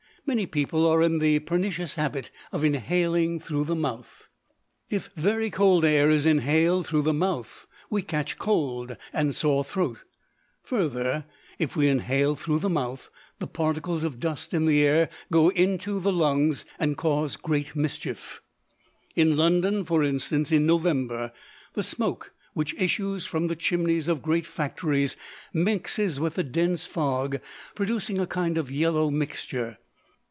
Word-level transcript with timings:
Many 0.23 0.45
people 0.45 0.85
are 0.85 1.01
in 1.01 1.17
the 1.17 1.39
pernicious 1.39 1.95
habit 1.95 2.29
of 2.51 2.63
inhaling 2.63 3.39
through 3.39 3.65
the 3.65 3.75
mouth. 3.75 4.27
If 4.87 5.09
very 5.15 5.49
cold 5.49 5.83
air 5.83 6.11
is 6.11 6.27
inhaled 6.27 6.85
through 6.85 7.01
the 7.01 7.11
mouth, 7.13 7.65
we 7.89 8.03
catch 8.03 8.37
cold 8.37 8.95
and 9.11 9.33
sore 9.33 9.63
throat. 9.63 9.97
Further, 10.63 11.25
if 11.57 11.75
we 11.75 11.89
inhale 11.89 12.35
through 12.35 12.59
the 12.59 12.69
mouth, 12.69 13.09
the 13.39 13.47
particles 13.47 14.03
of 14.03 14.19
dust 14.19 14.53
in 14.53 14.67
the 14.67 14.83
air 14.83 15.09
go 15.31 15.49
into 15.49 15.99
the 15.99 16.13
lungs 16.13 16.65
and 16.77 16.95
cause 16.97 17.35
great 17.35 17.75
mischief. 17.75 18.41
In 19.15 19.35
London, 19.35 19.83
for 19.83 20.03
instance, 20.03 20.51
in 20.51 20.67
November, 20.67 21.33
the 21.73 21.83
smoke 21.83 22.31
which 22.53 22.75
issues 22.75 23.25
from 23.25 23.47
the 23.47 23.55
chimneys 23.55 24.07
of 24.07 24.21
great 24.21 24.45
factories 24.45 25.17
mixes 25.51 26.19
with 26.19 26.35
the 26.35 26.43
dense 26.43 26.85
fog, 26.85 27.41
producing 27.73 28.19
a 28.19 28.27
kind 28.27 28.59
of 28.59 28.69
yellow 28.69 29.09
mixture. 29.09 29.79